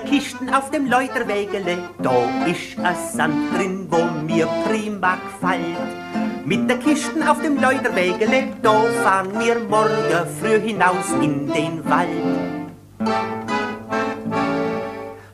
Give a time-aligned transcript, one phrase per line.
[0.00, 2.14] Kisten auf dem Leuterwägele, da
[2.46, 6.44] ist a Sand drin, wo mir prima gefällt.
[6.44, 12.68] Mit der Kisten auf dem Leuterwägele, da fahren wir morgen früh hinaus in den Wald.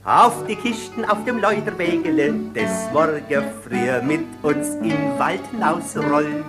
[0.04, 6.44] Auf die Kisten auf dem Leuterwägele, des Morgen früh mit uns im Wald hinausrollt.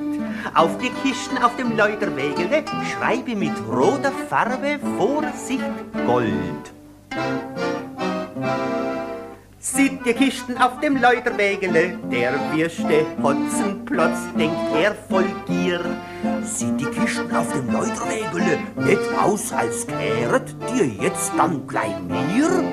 [0.53, 5.63] Auf die Kisten auf dem Leuterwägele schreibe mit roter Farbe Vorsicht
[6.05, 6.71] Gold.
[9.59, 15.79] Sieht die Kisten auf dem Leuterwägele, der wirste Hotzenplotz, denkt er voll Gier.
[16.43, 22.71] Sieht die Kisten auf dem Leuterwägele nicht aus, als kehret dir jetzt dann gleich mir?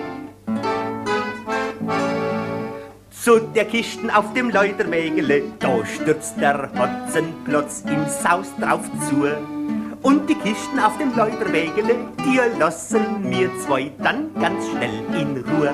[3.11, 9.29] Zu der Kisten auf dem Leuterwägele, da stürzt der Hotzenplotz im Saus drauf zu.
[10.03, 15.73] Und die Kisten auf dem Leuterwägele, die lassen mir zwei dann ganz schnell in Ruhe.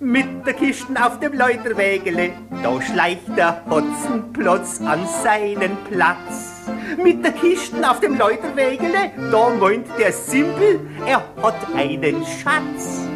[0.00, 2.32] Mit der Kisten auf dem Leuterwägele,
[2.62, 6.66] da schleicht der Hotzenplotz an seinen Platz.
[7.00, 13.06] Mit der Kisten auf dem Leuterwägele, da meint der Simpel, er hat einen Schatz.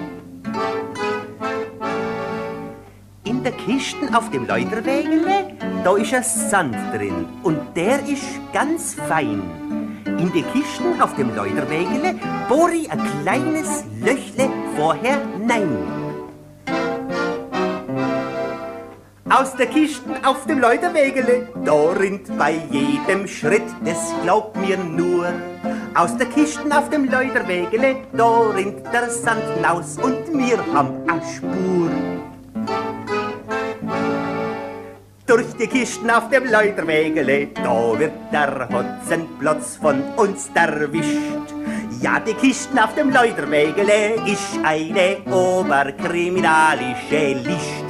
[3.45, 5.50] In der Kisten auf dem Leuterwägele,
[5.84, 9.42] da ist ein Sand drin und der ist ganz fein.
[10.06, 12.15] In die Kisten auf dem Leuterwägele
[12.48, 15.77] bohr ich ein kleines Löchle vorher nein.
[19.28, 25.27] Aus der Kisten auf dem Leuterwägele, da rinnt bei jedem Schritt, das glaubt mir nur.
[25.95, 31.20] Aus der Kisten auf dem Leuterwägele, da rinnt der Sand hinaus und wir haben a
[31.20, 31.91] Spur.
[35.35, 41.51] Durch die Kisten auf dem Leuterwägele, da wird der Hotzenplotz von uns erwischt.
[42.01, 47.84] Ja, die Kisten auf dem Leuterwägele ist eine oberkriminalische Licht.